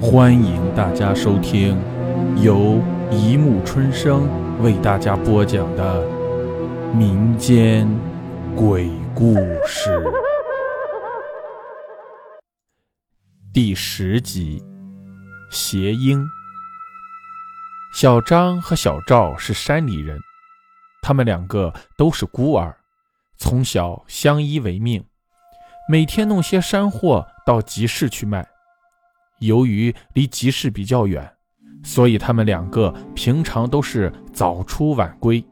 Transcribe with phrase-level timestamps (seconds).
[0.00, 1.76] 欢迎大家收听
[2.40, 4.28] 由一木春生
[4.62, 6.06] 为大家播讲的
[6.94, 7.88] 民间
[8.54, 9.34] 鬼故
[9.66, 10.00] 事
[13.52, 14.62] 第十集
[15.54, 16.20] 《谐音》。
[17.92, 20.16] 小张和小赵是山里人，
[21.02, 22.76] 他们两个都是孤儿，
[23.36, 25.04] 从小相依为命，
[25.88, 28.46] 每天弄些山货到集市去卖。
[29.40, 31.28] 由于离集市比较远，
[31.82, 35.44] 所以他们两个平常都是早出晚归。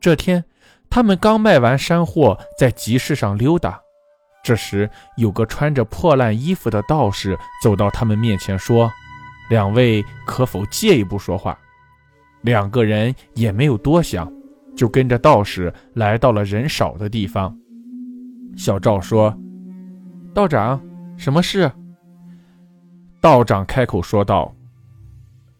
[0.00, 0.44] 这天，
[0.88, 3.80] 他们刚卖完山货，在集市上溜达。
[4.44, 8.90] 这时，有个穿着破烂衣服的道士走到他们面前，说
[9.50, 11.58] ：“两位可否借一步说话？”
[12.42, 14.32] 两个人也没有多想，
[14.76, 17.54] 就跟着道士来到了人少的地方。
[18.56, 19.36] 小赵说
[20.32, 20.80] ：“道长，
[21.16, 21.70] 什么事？”
[23.20, 24.54] 道长开口说道：“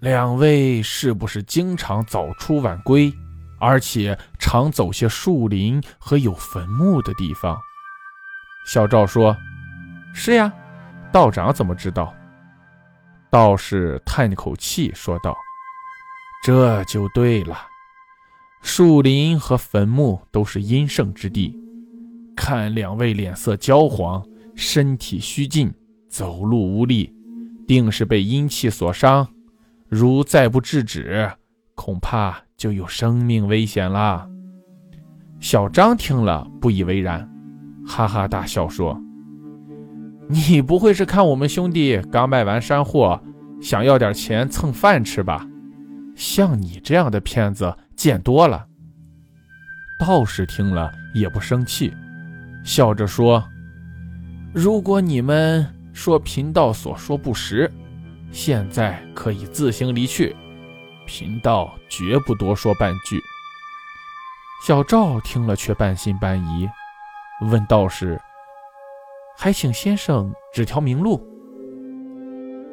[0.00, 3.14] 两位是不是经常早出晚归，
[3.60, 7.56] 而且常走些树林和有坟墓的地方？”
[8.66, 9.36] 小赵说
[10.12, 10.52] ：“是呀。”
[11.12, 12.12] 道长怎么知道？
[13.30, 15.36] 道士叹口气说道
[16.42, 17.56] ：“这就对了，
[18.62, 21.56] 树林和坟墓都是阴盛之地。
[22.34, 24.20] 看两位脸色焦黄，
[24.56, 25.72] 身体虚劲，
[26.08, 27.14] 走路无力。”
[27.66, 29.28] 定是被阴气所伤，
[29.88, 31.30] 如再不制止，
[31.74, 34.28] 恐怕就有生命危险了。
[35.40, 37.28] 小张听了不以为然，
[37.86, 38.98] 哈哈大笑说
[40.28, 43.20] ：“你不会是看我们兄弟刚卖完山货，
[43.60, 45.46] 想要点钱蹭饭吃吧？
[46.14, 48.66] 像你这样的骗子见多了。”
[50.00, 51.92] 道士听了也不生气，
[52.64, 53.42] 笑着说
[54.54, 57.72] ：“如果你们……”说贫道所说不实，
[58.32, 60.34] 现在可以自行离去。
[61.06, 63.20] 贫道绝不多说半句。
[64.66, 66.68] 小赵听了却半信半疑，
[67.42, 68.20] 问道士
[69.38, 71.24] ：“还请先生指条明路。”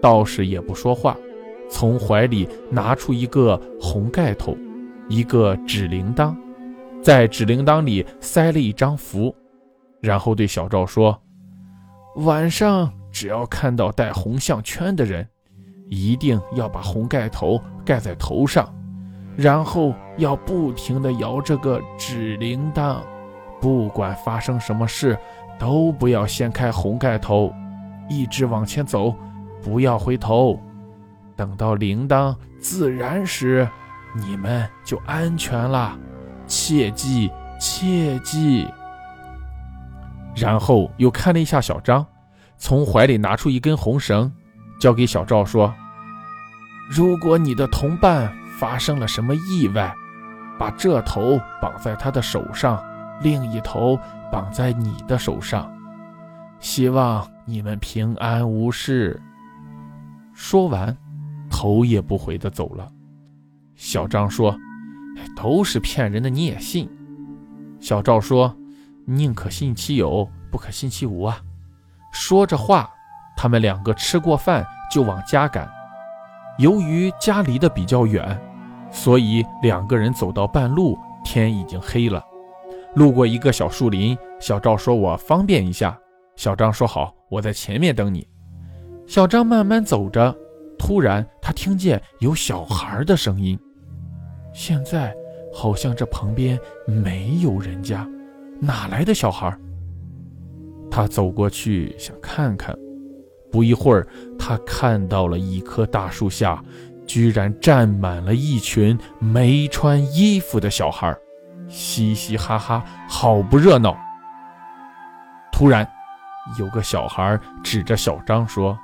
[0.00, 1.16] 道士也不说话，
[1.68, 4.56] 从怀里拿出一个红盖头，
[5.08, 6.36] 一个纸铃铛，
[7.02, 9.34] 在纸铃铛里塞了一张符，
[10.00, 11.20] 然后对小赵说
[12.16, 15.28] ：“晚上。”只要看到戴红项圈的人，
[15.90, 18.72] 一定要把红盖头盖在头上，
[19.36, 22.98] 然后要不停地摇这个纸铃铛，
[23.60, 25.18] 不管发生什么事，
[25.58, 27.52] 都不要掀开红盖头，
[28.08, 29.12] 一直往前走，
[29.60, 30.56] 不要回头。
[31.34, 33.68] 等到铃铛自燃时，
[34.14, 35.98] 你们就安全了。
[36.46, 38.64] 切记，切记。
[40.36, 42.06] 然后又看了一下小张。
[42.58, 44.30] 从怀里拿出一根红绳，
[44.80, 45.72] 交给小赵说
[46.90, 49.94] ：“如果你的同伴发生了什么意外，
[50.58, 52.82] 把这头绑在他的手上，
[53.22, 53.96] 另一头
[54.32, 55.72] 绑在你的手上，
[56.58, 59.22] 希望你们平安无事。”
[60.34, 60.96] 说完，
[61.48, 62.90] 头也不回地走了。
[63.76, 64.56] 小张说
[65.36, 66.90] ：“都是骗人的，你也信？”
[67.78, 68.56] 小赵说
[69.06, 71.40] ：“宁可信其有，不可信其无啊。”
[72.10, 72.90] 说着话，
[73.36, 75.70] 他们两个吃过饭就往家赶。
[76.58, 78.38] 由于家离得比较远，
[78.90, 82.24] 所以两个人走到半路，天已经黑了。
[82.94, 85.96] 路过一个小树林，小赵说：“我方便一下。”
[86.34, 88.26] 小张说：“好，我在前面等你。”
[89.06, 90.34] 小张慢慢走着，
[90.78, 93.58] 突然他听见有小孩的声音。
[94.52, 95.14] 现在
[95.54, 98.08] 好像这旁边没有人家，
[98.58, 99.56] 哪来的小孩？
[100.98, 102.76] 他走过去想看看，
[103.52, 104.04] 不一会儿，
[104.36, 106.60] 他看到了一棵大树下，
[107.06, 111.16] 居然站满了一群没穿衣服的小孩，
[111.68, 113.96] 嘻嘻哈哈，好不热闹。
[115.52, 115.88] 突然，
[116.58, 118.76] 有个小孩指着小张说：“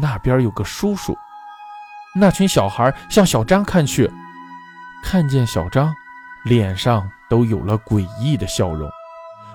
[0.00, 1.14] 那边有个叔叔。”
[2.16, 4.10] 那群小孩向小张看去，
[5.04, 5.94] 看见小张，
[6.44, 8.90] 脸上都有了诡异的笑容。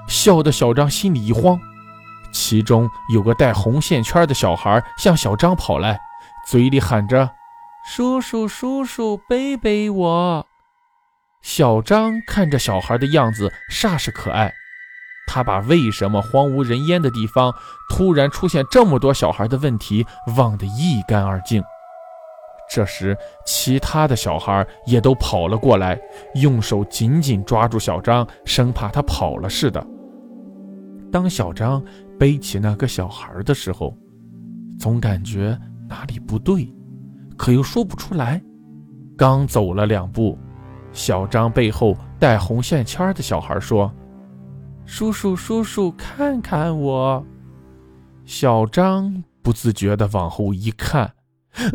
[0.07, 1.59] 笑得小张心里一慌，
[2.31, 5.99] 其中有个戴红线圈的小孩向小张跑来，
[6.47, 7.31] 嘴里喊着
[7.87, 10.45] ：“叔叔，叔叔，背背我。”
[11.41, 14.51] 小张看着小孩的样子煞是可爱，
[15.27, 17.53] 他把为什么荒无人烟的地方
[17.89, 20.05] 突然出现这么多小孩的问题
[20.37, 21.63] 忘得一干二净。
[22.67, 23.15] 这时，
[23.45, 25.99] 其他的小孩也都跑了过来，
[26.33, 29.85] 用手紧紧抓住小张，生怕他跑了似的。
[31.15, 31.81] 当小张
[32.19, 33.97] 背起那个小孩的时候，
[34.77, 35.57] 总感觉
[35.87, 36.69] 哪里不对，
[37.37, 38.43] 可又说不出来。
[39.17, 40.37] 刚走了两步，
[40.91, 43.89] 小张背后带红线圈的小孩说
[44.85, 47.25] ：“叔叔，叔叔，看看我。”
[48.25, 51.13] 小张不自觉地往后一看，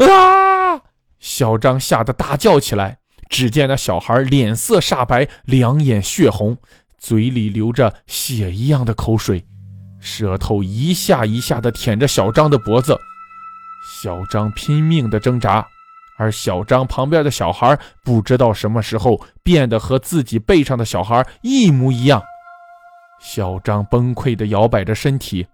[0.07, 0.83] 啊！
[1.19, 2.99] 小张吓得大叫起来。
[3.31, 6.59] 只见那小孩脸色煞白，两眼血红，
[7.01, 9.45] 嘴里流着血一样的口水，
[9.99, 12.97] 舌头一下一下地舔着小张的脖子。
[14.03, 15.67] 小张拼命地挣扎，
[16.19, 22.23] 而小张旁边的小孩不知道什么时候变得和自己背上的小孩一模一样。
[23.21, 25.47] 小张崩溃地摇摆着身体。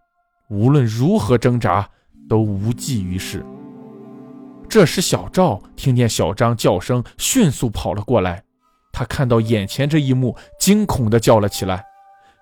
[0.49, 1.89] 无论如何挣扎，
[2.29, 3.45] 都无济于事。
[4.69, 8.46] 这时，小赵听见小张叫声，迅速跑了过来。
[8.97, 11.85] 他看到眼前这一幕，惊恐地叫了起来。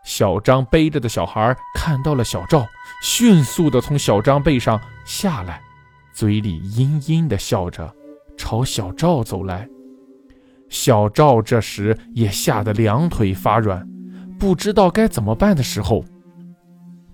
[0.04, 2.64] 小张背着的小孩看到了小赵，
[3.02, 5.60] 迅速地从小张背上下来，
[6.14, 7.92] 嘴里阴阴地笑着，
[8.38, 9.68] 朝小赵走来。
[10.68, 13.84] 小赵这时也吓得两腿发软，
[14.38, 16.04] 不知道该怎么办的时候。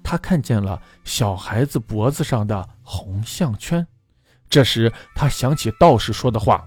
[0.04, 3.86] 他看见了小孩子脖子上的红项圈，
[4.50, 6.66] 这时他想起道士说的话，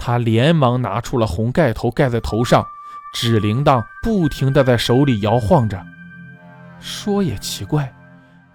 [0.00, 2.66] 他连忙拿出了红盖头盖在头上，
[3.14, 5.80] 纸铃铛不停地在手里摇晃着。
[6.80, 7.94] 说也奇怪，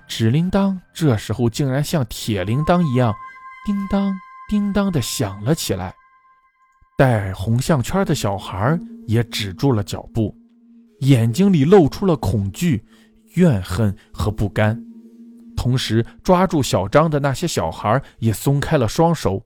[0.08, 3.14] 纸铃铛这时候竟然像铁铃铛一样，
[3.66, 4.14] 叮当
[4.50, 5.94] 叮当地响了起来。
[6.98, 10.36] 戴红项圈的小孩也止住了脚步，
[11.02, 12.84] 眼睛里露出了恐惧。
[13.36, 14.82] 怨恨和不甘，
[15.58, 19.46] 同时抓住小张的那些小孩也松开了双手，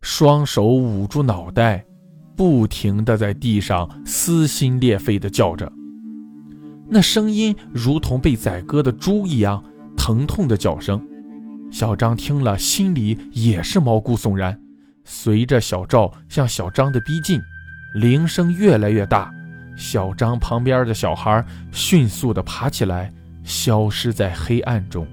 [0.00, 1.84] 双手捂住脑袋，
[2.36, 5.70] 不停地在地上撕心裂肺地叫着，
[6.88, 9.62] 那声音如同被宰割的猪一样
[9.96, 11.04] 疼痛的叫声。
[11.70, 14.58] 小张听了，心里也是毛骨悚然。
[15.04, 17.40] 随着小赵向小张的逼近，
[17.94, 19.30] 铃声越来越大。
[19.76, 23.12] 小张旁边的小孩迅速地爬起来，
[23.42, 25.06] 消失在黑暗中，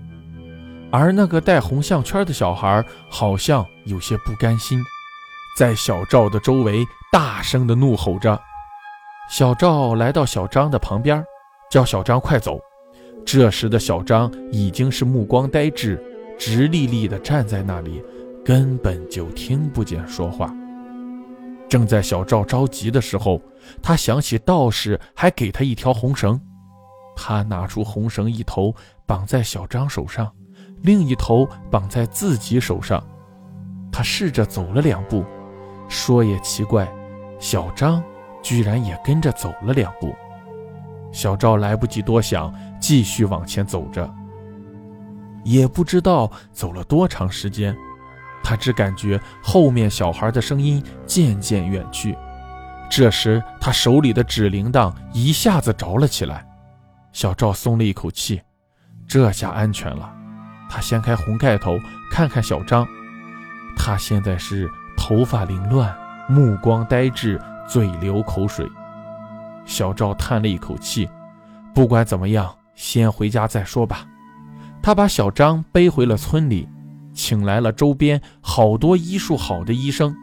[0.92, 4.82] 而那个戴红项圈的小孩好像有些不甘心，
[5.58, 8.40] 在小赵的周围大声地怒吼着。
[9.30, 11.24] 小赵来到小张的旁边，
[11.70, 12.60] 叫小张快走。
[13.26, 16.02] 这时的小张已经是目光呆滞，
[16.38, 18.04] 直立立地站在那里，
[18.46, 20.54] 根本就听不见说话。
[21.68, 23.42] 正在小赵着急的时候，
[23.82, 26.40] 他想起道士还给他一条红绳，
[27.16, 28.74] 他拿出红绳一头
[29.08, 30.32] 绑在小张手上，
[30.82, 33.04] 另一头绑在自己手上。
[33.92, 35.24] 他试着走了两步，
[35.88, 36.88] 说也奇怪，
[37.40, 38.04] 小张
[38.44, 40.14] 居然也跟着走了两步。
[41.12, 44.14] 小赵来不及多想，继续往前走着，
[45.46, 47.74] 也不知道走了多长时间。
[48.44, 52.16] 他只感觉后面小孩的声音渐渐远去，
[52.90, 56.46] 这时他手里的纸铃铛一下子着了起来。
[57.14, 58.42] 小赵松了一口气，
[59.08, 60.15] 这下安全了。
[60.70, 61.80] 他掀开红盖头，
[62.12, 62.88] 看看小张，
[63.78, 65.96] 他现在是头发凌乱，
[66.28, 68.70] 目光呆滞，嘴流口水。
[69.66, 71.10] 小赵叹了一口气，
[71.74, 74.06] 不管怎么样，先回家再说吧。
[74.82, 76.68] 他把小张背回了村里。
[77.18, 80.14] 请来了周边好多医术好的医生，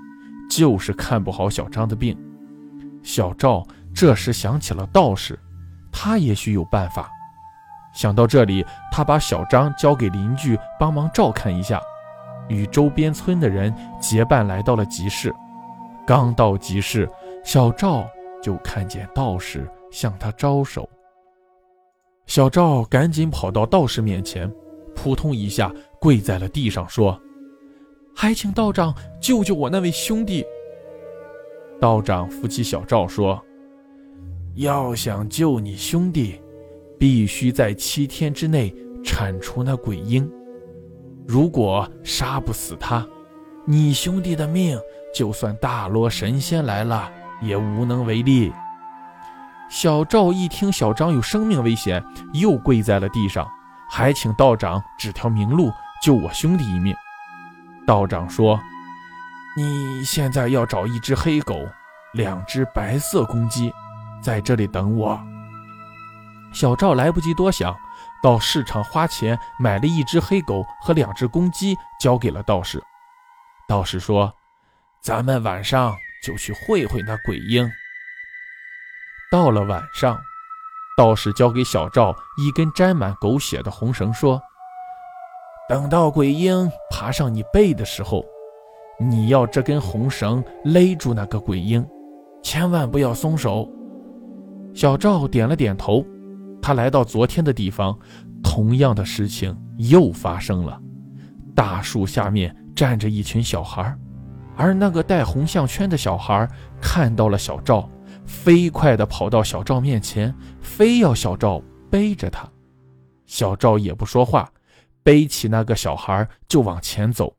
[0.50, 2.14] 就是看不好小张的病。
[3.02, 5.38] 小赵这时想起了道士，
[5.90, 7.10] 他也许有办法。
[7.92, 11.80] 想到这里，他把小张交给邻居帮忙照看一下，
[12.48, 15.34] 与周边村的人结伴来到了集市。
[16.06, 17.08] 刚到集市，
[17.44, 18.08] 小赵
[18.42, 20.88] 就看见道士向他招手。
[22.26, 24.50] 小赵赶紧跑到道士面前，
[24.94, 25.72] 扑通一下。
[26.00, 27.16] 跪在了地上，说
[28.12, 30.44] ：“还请道长救救我那位兄弟。”
[31.80, 33.40] 道长扶起小赵说
[34.56, 36.42] ：“要想救你兄弟，
[37.02, 40.30] 必须在七天之内铲除那鬼婴。
[41.26, 43.04] 如果杀不死他，
[43.66, 44.78] 你兄弟的命
[45.12, 48.52] 就算大罗神仙来了也无能为力。”
[49.68, 52.00] 小赵一听小张有生命危险，
[52.34, 53.50] 又跪在了地上，
[53.90, 55.72] 还请道长指条明路。
[56.04, 56.94] 救我兄弟一命，
[57.84, 58.60] 道长说
[59.58, 61.66] ：“你现在要找一只黑狗，
[62.12, 63.72] 两只白色公鸡，
[64.22, 65.20] 在这里等我。”
[66.52, 67.74] 小赵来不及多想，
[68.22, 72.82] 到市场花钱买了一只黑狗和两只公鸡，交给了道士。
[73.66, 74.32] 道士说
[75.02, 77.68] ：“咱们晚上就去会会那鬼婴。”
[79.32, 80.20] 到了晚上，
[80.96, 84.40] 道士交给小赵一根沾满狗血的红绳，说。
[85.68, 88.22] 等到鬼婴爬上你背的时候，
[89.00, 91.86] 你要这根红绳勒住那个鬼婴，
[92.42, 93.66] 千万不要松手。”
[94.74, 96.04] 小赵点了点头。
[96.62, 97.98] 他来到昨天的地方，
[98.42, 100.80] 同样的事情又发生了。
[101.54, 103.94] 大树下面站着一群小孩，
[104.56, 106.48] 而那个戴红项圈的小孩
[106.80, 107.90] 看到了小赵，
[108.24, 112.48] 飞快地跑到小赵面前，非要小赵背着他。
[113.26, 114.50] 小赵也不说话，
[115.02, 117.34] 背起那个小孩就往前走。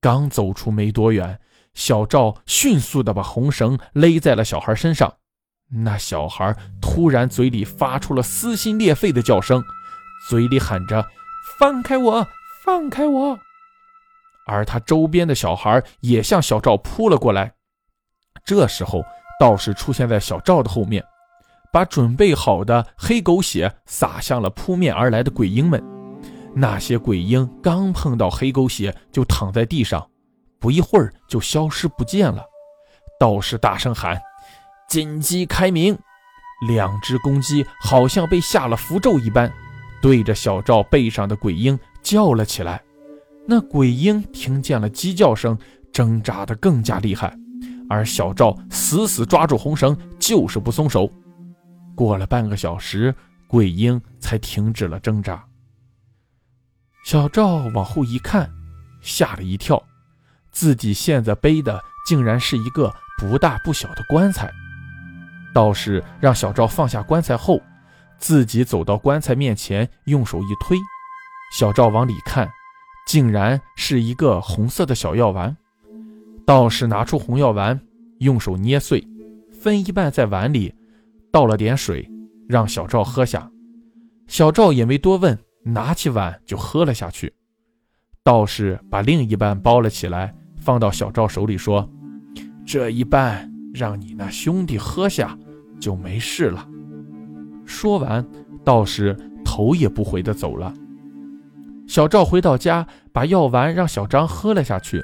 [0.00, 1.38] 刚走出没多远，
[1.74, 5.12] 小赵迅速地把红绳勒在了小孩身上。
[5.72, 9.62] 那小孩突然嘴里发出了撕心裂肺的叫声，
[10.28, 11.06] 嘴里喊着
[11.58, 12.26] ：“放开我，
[12.64, 13.38] 放开我！”
[14.46, 17.52] 而他周边的小孩也向小赵扑了过来。
[18.44, 19.04] 这时候，
[19.38, 21.04] 道士出现在小赵的后面，
[21.72, 25.80] 把准备好的黑狗血洒向了扑面而来的鬼婴们。
[26.52, 30.04] 那些鬼婴刚碰到黑狗血，就躺在地上，
[30.58, 32.42] 不一会儿就消失不见了。
[33.20, 34.20] 道士大声喊。
[34.90, 35.96] 金鸡开鸣，
[36.66, 39.48] 两只公鸡好像被下了符咒一般，
[40.02, 42.82] 对着小赵背上的鬼婴叫了起来。
[43.46, 45.56] 那鬼婴听见了鸡叫声，
[45.92, 47.32] 挣扎得更加厉害，
[47.88, 51.08] 而小赵死死抓住红绳，就是不松手。
[51.94, 53.14] 过了半个小时，
[53.46, 55.44] 鬼婴才停止了挣扎。
[57.04, 58.50] 小赵往后一看，
[59.00, 59.80] 吓了一跳，
[60.50, 64.50] 自己现在背的竟然是一个不大不小的棺材。
[65.52, 67.60] 道士让小赵放下棺材后，
[68.18, 70.78] 自己走到棺材面前，用手一推，
[71.52, 72.48] 小赵往里看，
[73.06, 75.56] 竟然是一个红色的小药丸。
[76.46, 77.78] 道士拿出红药丸，
[78.18, 79.06] 用手捏碎，
[79.52, 80.72] 分一半在碗里，
[81.32, 82.08] 倒了点水，
[82.48, 83.50] 让小赵喝下。
[84.28, 87.32] 小赵也没多问，拿起碗就喝了下去。
[88.22, 91.88] 道士把另一半包了起来，放到小赵手里说
[92.64, 95.36] ：“这一半。”让你那兄弟喝下，
[95.80, 96.66] 就没事了。
[97.64, 98.26] 说完，
[98.64, 100.72] 道士头也不回地走了。
[101.86, 105.02] 小赵回到家，把药丸让小张喝了下去。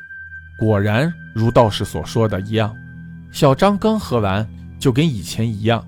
[0.58, 2.74] 果然如道士所说的一样，
[3.32, 5.84] 小张刚喝完，就跟以前一样。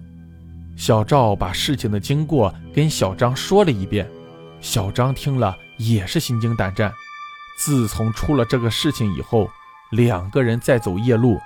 [0.77, 4.09] 小赵把事情的经过跟小张说了一遍，
[4.61, 6.93] 小张听了也是心惊胆战。
[7.59, 9.51] 自从出了这个事情以后，
[9.91, 11.39] 两个人在走夜路。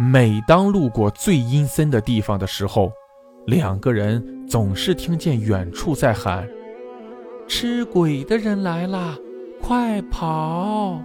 [0.00, 2.92] 每当路过最阴森的地方的时候，
[3.48, 6.48] 两个人总是听见远处在喊
[7.48, 9.16] ：“吃鬼的人来啦，
[9.60, 11.02] 快跑！”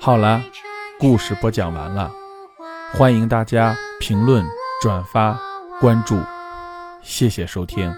[0.00, 0.40] 好了，
[1.00, 2.08] 故事播讲完了，
[2.92, 4.46] 欢迎大家评论、
[4.80, 5.36] 转发、
[5.80, 6.16] 关注，
[7.02, 7.92] 谢谢收听。